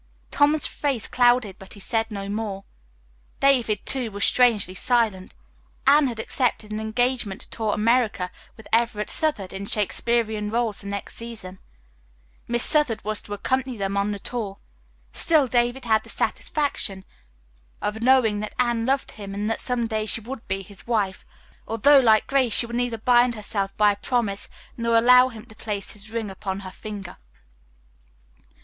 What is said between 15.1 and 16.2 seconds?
Still, David had the